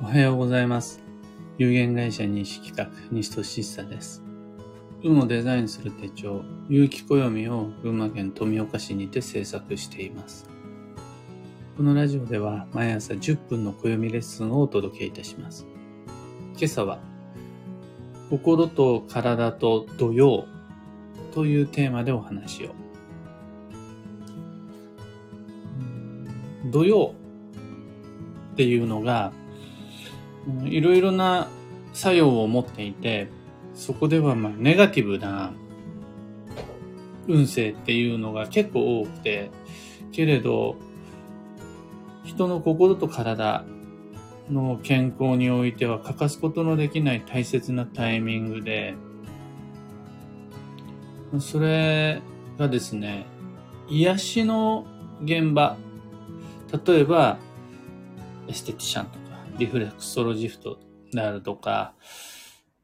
[0.00, 1.02] おはようございます。
[1.58, 4.22] 有限会社西企画、西俊久です。
[5.02, 10.48] 運をデザインする手帳、有機暦を群馬県富岡市にて制作しています。
[11.76, 15.66] このラジオでは毎朝10分の暦レッスンをお届けいたします。
[16.56, 17.00] 今朝は、
[18.30, 20.44] 心と体と土曜
[21.34, 22.70] というテーマでお話を。
[26.66, 27.14] 土曜
[28.52, 29.32] っていうのが、
[30.64, 31.48] いろいろな
[31.92, 33.28] 作用を持っていて、
[33.74, 35.52] そこではまあネガティブな
[37.26, 39.50] 運勢っていうのが結構多くて、
[40.12, 40.76] けれど、
[42.24, 43.64] 人の心と体
[44.50, 48.94] の健康においては欠かすことのできない大切なタイミングで、
[51.40, 52.22] それ
[52.58, 53.26] がですね、
[53.88, 54.86] 癒しの
[55.22, 55.76] 現場、
[56.86, 57.38] 例えば、
[58.46, 59.27] エステティシャンとか、
[59.58, 60.78] リフレクソロジフト
[61.12, 61.94] であるとか、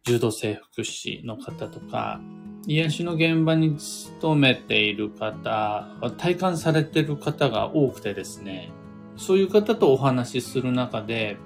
[0.05, 2.21] 柔道整復師の方とか、
[2.67, 8.71] 癒しの現場に勤めている方、体感されている方が多くてですね、
[9.17, 11.37] そういう方とお話しする中で、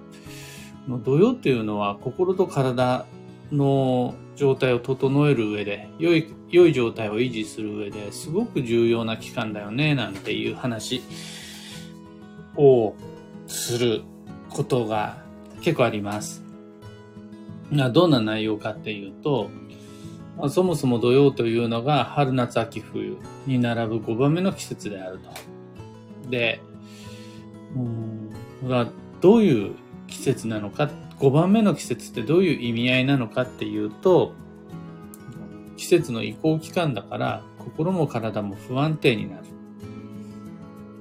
[1.05, 3.05] 土曜っていうのは心と体
[3.53, 11.03] の状態を整える上で、良い、良い状態を維持する上ですごく重要な期間だよね、なんていう話
[12.57, 12.95] を
[13.47, 14.03] する
[14.51, 15.23] ことが
[15.61, 16.43] 結構あります。
[17.93, 19.51] どんな内容かっていうと、
[20.49, 26.31] そもそも土曜というのが春夏秋冬に並ぶ5番目の季節であると。
[26.31, 26.61] で、
[27.77, 28.31] うん
[29.21, 29.75] どういう
[30.07, 34.33] 季節なのか、5番目の季節ってどういう意味合いなのかっていうと、
[35.77, 39.45] 季節の移行期間だから心も体も不安定になる。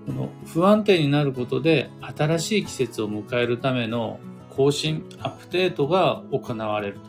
[0.08, 4.20] この不安定になることで新しい季節を迎えるための
[4.56, 7.00] 更新、アップデートが行われる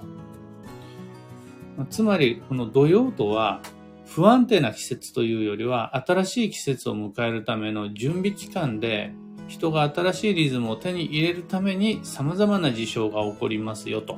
[1.77, 1.85] と。
[1.87, 3.63] つまり、この土曜とは
[4.05, 9.15] 不安定な季節というよりは新しい季節を迎えるための準備期間で
[9.47, 14.15] 人が新しいリズムを手に入れるために様々な事象が起こりますよと。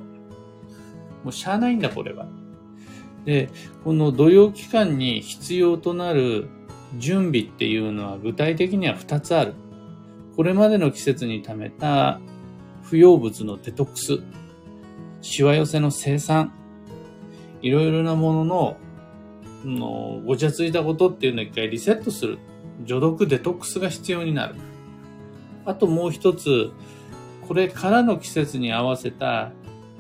[1.22, 2.26] もうしゃあないんだ、これは。
[3.26, 3.50] で、
[3.84, 6.49] この土曜期間に必要となる
[6.99, 9.55] 準備っていうのは具体的には2つある。
[10.37, 12.21] これまでの季節に貯めた
[12.83, 14.21] 不要物のデトックス、
[15.23, 16.53] しわ寄せの生産、
[17.62, 18.77] いろいろなものの、
[19.65, 22.39] のごちゃついたことっていうのを一回リセットする。
[22.84, 24.55] 除毒デトックスが必要になる。
[25.67, 26.71] あともう一つ、
[27.47, 29.53] これからの季節に合わせた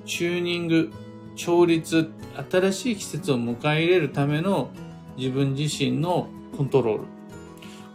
[0.06, 0.90] チューニング、
[1.36, 2.10] 調律、
[2.50, 4.70] 新しい季節を迎え入れるための
[5.16, 6.28] 自分自身の
[6.60, 7.04] コントロール。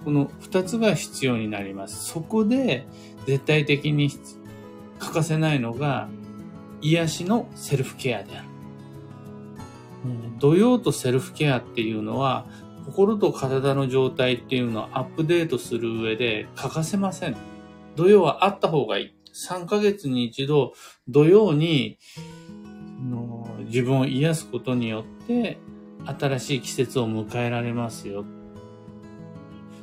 [0.05, 2.09] この二つが必要になります。
[2.11, 2.87] そこで
[3.27, 4.09] 絶対的に
[4.97, 6.09] 欠かせないのが
[6.81, 8.47] 癒しのセルフケアである。
[10.39, 12.47] 土曜とセルフケアっていうのは
[12.87, 17.37] 心と体の状態っていうのをアップデートする上で欠かせません。
[17.95, 19.15] 土曜はあった方がいい。
[19.31, 20.73] 3ヶ月に一度
[21.07, 21.99] 土曜に
[23.65, 25.59] 自分を癒すことによって
[26.19, 28.25] 新しい季節を迎えられますよ。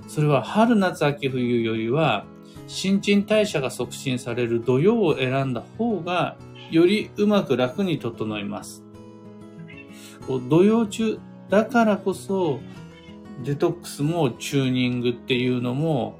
[0.08, 2.24] それは春夏秋冬よりは
[2.66, 6.36] 新陳代謝が促進される土曜を選んだ方が
[6.70, 8.82] よりうまく楽に整います。
[10.48, 11.18] 土曜中
[11.48, 12.60] だからこそ
[13.44, 16.18] デトックスもチューニングっていうのも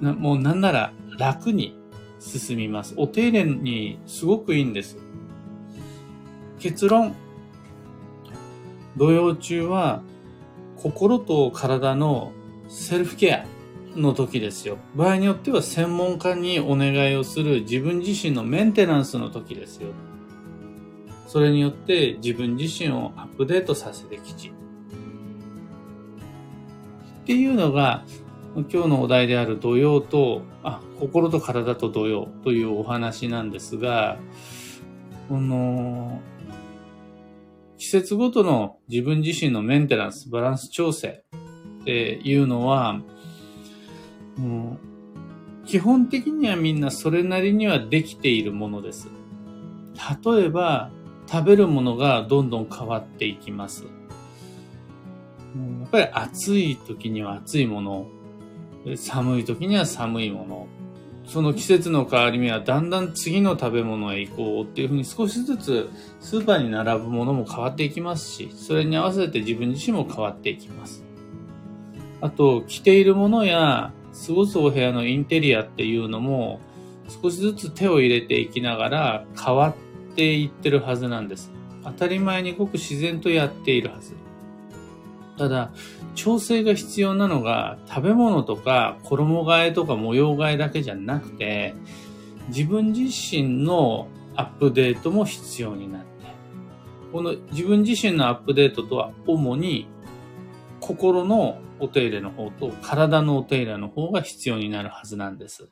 [0.00, 1.76] なもうなんなら楽に
[2.18, 2.94] 進みます。
[2.96, 4.96] お手入れにすごくいいんです。
[6.58, 7.14] 結論。
[8.96, 10.02] 土曜中は
[10.76, 12.32] 心と体の
[12.72, 13.44] セルフケア
[13.94, 14.78] の時ですよ。
[14.94, 19.88] 場合によっては専門家にお願いをする自分自身のメンテナンスの時ですよ。
[21.26, 24.48] それによって自分自身をアップデートさせてきち。
[24.48, 24.52] っ
[27.26, 28.04] ていうのが
[28.54, 34.16] 今日のお題である土曜と、あ、心と体と土曜というお話なんですが、
[35.28, 36.22] この、
[37.76, 41.22] 季節ごとの自分自身のメンテナンス、バランス調整
[41.82, 43.00] っていうのは、
[44.36, 44.78] も
[45.64, 49.08] う基本的にはみんなそれなりにはできているものです。
[50.24, 50.90] 例えば、
[51.30, 53.84] 食べるものがどんどん変わっていきます。
[53.84, 53.90] や
[55.86, 58.06] っぱり暑い時には暑いもの、
[58.96, 60.66] 寒い時には寒いもの、
[61.26, 65.88] その季節の変わり目はだんだん次の食べ物へ行こうっていうふうに少しずつ
[66.20, 71.04] スーパーに並ぶものも変わっていきますし、それに合わせて自分自身も変わっていきます。
[72.22, 73.92] あと、着ているものや
[74.26, 76.60] 過ごすお部屋のインテリアっていうのも
[77.08, 81.50] 少しずつ手を入れていきながら変わっていってるはずなんです。
[81.82, 84.14] 当たり前にごく自然とやっているはず。
[85.36, 85.72] ただ、
[86.14, 91.74] 調整が必要なのが食べ物とか衣替えとか模様替えだけじゃなくて、
[92.48, 96.06] 自分自身のアップデートも必要になって、
[97.12, 99.88] この自分自身のアップデートとは主に
[100.78, 105.68] 心のお手入れの方と体のお手入れの方が必要になるはずなんです。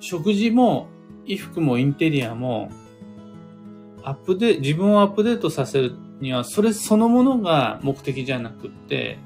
[0.00, 0.88] 食事も
[1.24, 2.68] 衣服もインテリアも
[4.02, 9.18] アップデ自分をアップデートさせるにはそれそのものが目的じゃなくって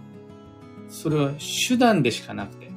[0.89, 1.33] それは
[1.69, 2.71] 手段でしかなくて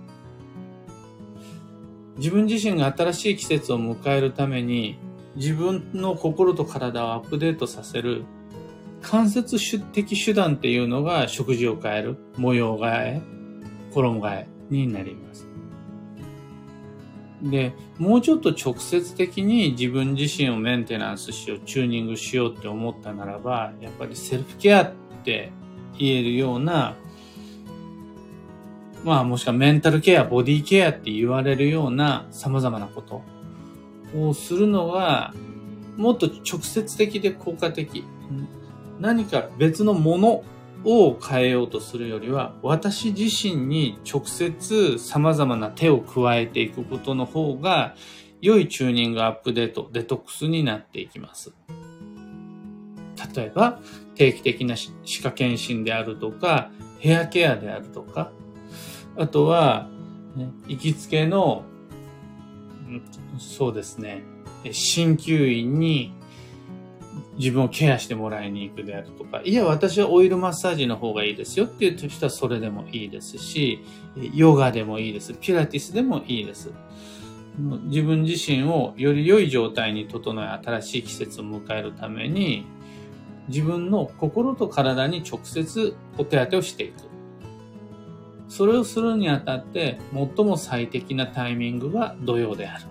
[2.17, 4.97] 自分自身が新しい季節を迎えるために
[5.35, 8.23] 自分の心と体をアップデートさせる
[9.01, 13.21] 間接的手段っていうのが食事を変える、模様替え、
[13.93, 15.47] 衣替えになります。
[17.41, 24.93] で、もうちょっと直接的に自分自身をメンテナンスしよう、チューニングしようって思ったならば、やっぱりセルフケアっ
[25.23, 25.51] て
[25.97, 26.95] 言えるような、
[29.03, 33.23] まあもしくはメンタルケア、ボディケアって言われるような様々なこと
[34.15, 35.33] をするのが、
[35.97, 38.03] もっと直接的で効果的。
[39.01, 40.43] 何か別のもの
[40.85, 47.95] を変えようとするよりは、私自身に直接様々な手を加えていくことの方が、
[48.41, 51.51] 良いチューニングアップデート、デトックスになっていきます。
[53.35, 53.79] 例えば、
[54.13, 54.91] 定期的な歯
[55.23, 58.31] 科検診であるとか、ヘアケアであるとか、
[59.17, 59.89] あとは、
[60.35, 61.65] ね、行きつけの、
[63.39, 64.23] そうですね、
[64.63, 66.13] 鍼灸院に
[67.37, 73.79] 自分をケアしてもらいに行くであるとか、いや、私はオイルマッサージの方がいいですよっていう人はそれでもいいですし、
[74.33, 75.33] ヨガでもいいです。
[75.33, 76.71] ピラティスでもいいです。
[77.85, 82.65] 自分自身をより良い状態に整え、新しい季節を迎えるために、
[83.47, 87.11] 自分の心と体に直接お手当てをしていく。
[88.47, 92.85] それをするにあたって、最も最適なタイミングが土曜である。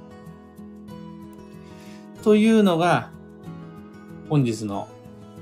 [2.23, 3.11] というのが、
[4.31, 4.89] 本日の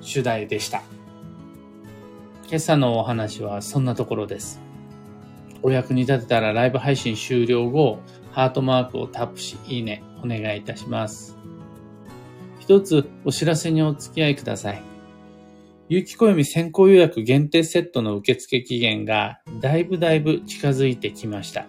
[0.01, 0.83] 主題でした。
[2.47, 4.63] 今朝のお話はそんなところです。
[5.63, 8.01] お役に立てたらライブ配信終了後、
[8.33, 11.37] ハートマークをタップし、いいね、お願いいたします。
[12.61, 14.83] 一つお知らせにお付き合いください。
[15.91, 21.67] 有機暦先行予約限定セットの受付期限がだいぶだいぶ近づいてきました。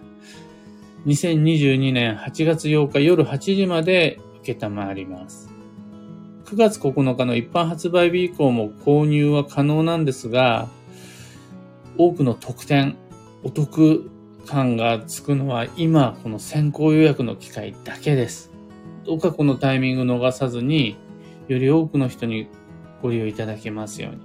[1.04, 5.59] 2022年8月8日夜8時まで受けたまわります。
[6.50, 10.68] 9月9日の一般発売日以降も購入は可能なんですが、
[11.96, 12.96] 多くの特典、
[13.44, 14.10] お得
[14.46, 18.50] 感がつくのは今この先行予約の機会だけです。
[19.04, 20.96] どうかこのタイミング逃さずに、
[21.46, 22.48] より多くの人に
[23.00, 24.20] ご利用いただけますように。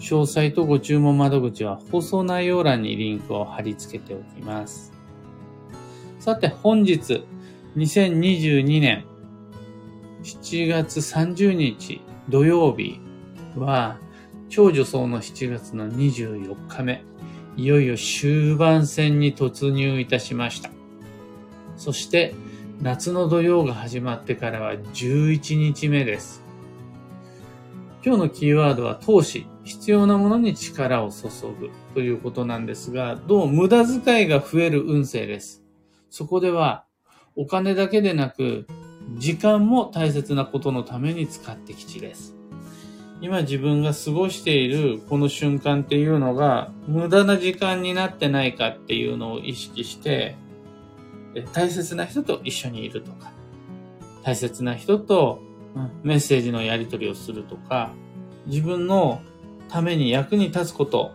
[0.00, 4.92] 詳細とご注文窓口は放送内容欄にリンクを貼り付けておきます。
[6.18, 7.24] さて本日、
[7.76, 9.06] 2022年
[10.24, 12.00] 7月30日
[12.30, 12.98] 土曜日
[13.56, 13.98] は、
[14.48, 17.04] 超女装の7月の24日目、
[17.58, 20.70] いよいよ終盤戦に突入いたしました。
[21.76, 22.34] そして、
[22.80, 26.42] 夏の土曜が始まってからは11日目です。
[28.02, 31.28] 今日のキーワードは投資、必要なものに力を注
[31.60, 35.62] ぐということなんですが、どう無駄遣いが増える運勢です。
[36.08, 36.86] そこでは、
[37.36, 38.66] お金だけでなく、
[39.16, 42.34] 時間も大切なことのために使ってきちです。
[43.20, 50.36] 今自分が過ごしているこの瞬間っていうのが無駄な時間になってないかっていうのを意識して
[51.52, 53.32] 大切な人と一緒にいるとか
[54.22, 55.40] 大切な人と
[56.02, 57.92] メッセージのやり取りをするとか
[58.46, 59.22] 自分の
[59.68, 61.12] ために役に立つこと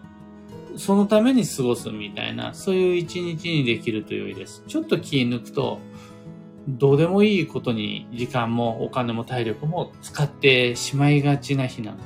[0.77, 4.63] そのために過ごすみたいなそういう一日にできると良いです。
[4.67, 5.79] ちょっと気抜くと
[6.67, 12.03] どうでもいいことに時間もお金も体力も使ってしまいがちな日なので。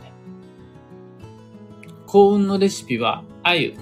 [2.05, 3.75] 幸運のレシピは、鮎。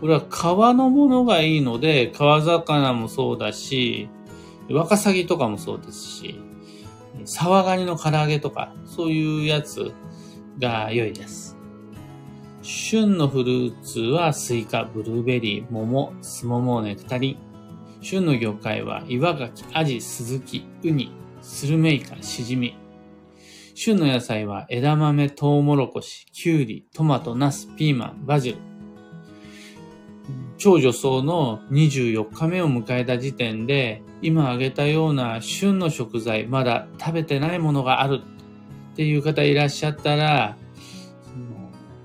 [0.00, 4.08] これは川のものがいいので、川魚もそうだし、
[4.68, 6.40] ワカサギとかもそうですし、
[7.24, 9.92] サワガニの唐揚げとか、そういうやつ
[10.58, 11.56] が良いです。
[12.62, 17.53] 旬のフルーツはスイカ、ブルーベリー、桃、スモモネクタリン。
[18.04, 22.76] 旬の魚介は岩牡蠣、アジ、スズキ、ウニ、スルメイカ、シジミ。
[23.74, 28.58] 旬の野菜は枝豆、トウモロコシ、キュウリ、トマト、ナス、ピーマン、バジル。
[30.58, 38.20] 超女装の24日目を迎えた時点で、今挙げたような旬の食材、まだ食べてないものがある
[38.92, 40.58] っていう方いらっしゃったら、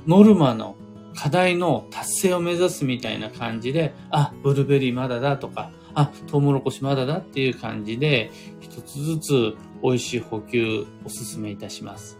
[0.07, 0.77] ノルマの
[1.13, 12.17] 課題の達成を目指すみたいな感じで、あ、ブルーベリーまだだとか、あ、トウモロコシまだだっていう感じで、一つずつ美味しい補給お勧めいたします。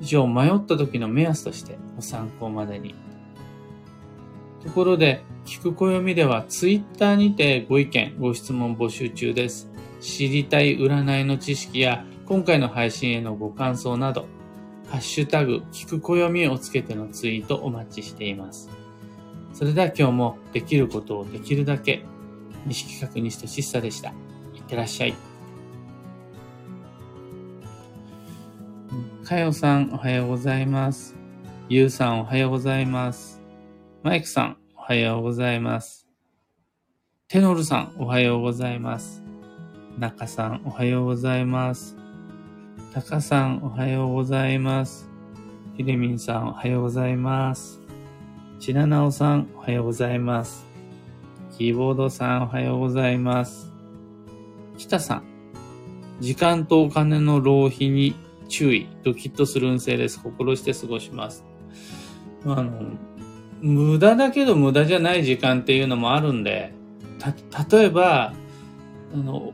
[0.00, 2.94] 以上、迷った時の目安としてご参考までに。
[4.62, 9.68] ところで、聞く暦ではツイッターにてご意見、ご質問募集中です。
[10.00, 14.26] 知りたい占いの知識や今回の配信へのご感想など、
[14.88, 18.70] ハッシュタグ、聞く暦をつけてのツイートお待ちしています。
[19.52, 22.04] それでは今日もできることをできるだけ、
[22.66, 24.10] 西企画西俊久でした。
[24.54, 25.14] いってらっしゃい。
[29.24, 31.14] かよさん、おはようございます。
[31.68, 33.40] ゆうさん、おはようございます。
[34.02, 36.08] マイクさん、おはようございます。
[37.28, 39.22] テノルさん、おはようございます。
[39.98, 41.96] 中さん、おはようございます。
[42.92, 45.08] タカさん、おはようございます。
[45.76, 47.80] ひでみんさん、おはようございます。
[48.58, 50.69] ちななおさん、おはようございます。
[51.60, 53.70] キーボードさん、おはようございます。
[54.78, 55.24] きたさん、
[56.18, 58.14] 時間とお金の浪費に
[58.48, 60.22] 注意、ドキッとする運勢です。
[60.22, 61.44] 心して過ごします。
[62.46, 62.92] あの、
[63.60, 66.72] 無駄だけど無駄じゃない時間っていうのもあるんで、
[67.18, 67.34] た、
[67.76, 68.32] 例えば、
[69.12, 69.52] あの、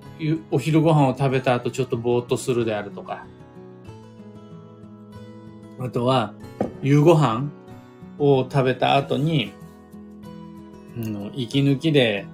[0.53, 3.27] お昼ご飯を食べた後ちょっとぼーっとするであるとか、
[5.81, 6.35] あとは、
[6.85, 7.51] 夕ご飯
[8.21, 9.51] を食べた後に、
[10.97, 12.27] うん、息抜きで、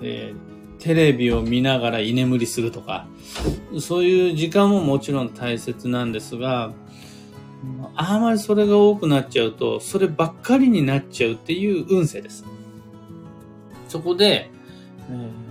[0.00, 3.06] えー、テレビを見ながら居眠りするとか、
[3.80, 6.72] そういう時間ももちろん大切なんですが、
[7.96, 12.44] あまりそれが多くなっちゃうと、そればっかりになっちゃうっていう運勢です。
[13.88, 14.50] そこで、
[15.10, 15.44] えー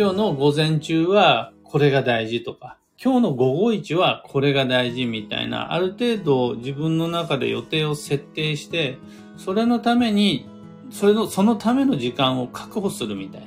[0.00, 8.96] 今日の午前中はこれが大事とか、今日の午後一はこれが大事みたいな、ある程度自分の中で予定を設定して、
[9.36, 10.46] それのために、
[10.90, 13.46] それの、そのための時間を確保するみたいな。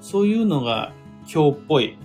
[0.00, 0.92] そういうのが
[1.32, 1.98] 今日っぽい、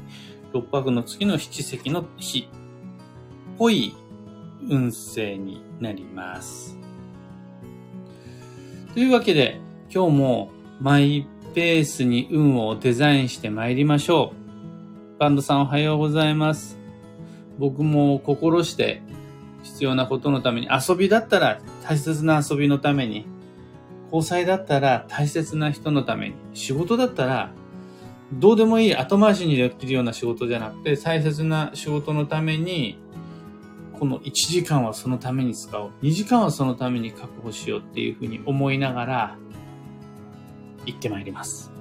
[0.54, 3.94] 六白の月の七石の日っぽい
[4.68, 6.78] 運勢になります。
[8.94, 9.60] というわけで、
[9.94, 10.52] 今日も
[10.82, 14.34] マイペースに運をデザインして参りましょ
[15.16, 15.20] う。
[15.20, 16.78] バンドさんおはようございます。
[17.60, 19.02] 僕も心して
[19.64, 23.26] 必要なことのために、遊びだったら大切な遊びのために、
[24.12, 27.52] 交際だったら大切な人のために、仕事だったら
[28.34, 33.00] どうでもいい後回しにできるような仕事じゃなくて、大切な仕事のために、
[34.00, 35.92] この1時間はそのために使おう。
[36.04, 39.36] 2時間はそのために確保しようっていうふうに思いながら、
[40.86, 41.72] 行ってまいります。